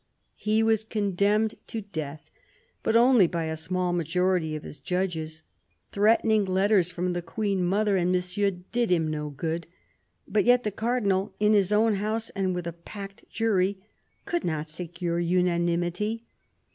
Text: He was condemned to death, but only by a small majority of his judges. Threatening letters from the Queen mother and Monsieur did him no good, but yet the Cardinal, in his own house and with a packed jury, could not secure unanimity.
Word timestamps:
He 0.37 0.63
was 0.63 0.83
condemned 0.83 1.53
to 1.67 1.81
death, 1.81 2.31
but 2.81 2.95
only 2.95 3.27
by 3.27 3.43
a 3.43 3.55
small 3.55 3.93
majority 3.93 4.55
of 4.55 4.63
his 4.63 4.79
judges. 4.79 5.43
Threatening 5.91 6.43
letters 6.43 6.89
from 6.89 7.13
the 7.13 7.21
Queen 7.21 7.63
mother 7.63 7.97
and 7.97 8.11
Monsieur 8.11 8.49
did 8.49 8.89
him 8.91 9.07
no 9.11 9.29
good, 9.29 9.67
but 10.27 10.43
yet 10.43 10.63
the 10.63 10.71
Cardinal, 10.71 11.35
in 11.39 11.53
his 11.53 11.71
own 11.71 11.97
house 11.97 12.31
and 12.31 12.55
with 12.55 12.65
a 12.65 12.73
packed 12.73 13.29
jury, 13.29 13.77
could 14.25 14.43
not 14.43 14.69
secure 14.69 15.19
unanimity. 15.19 16.23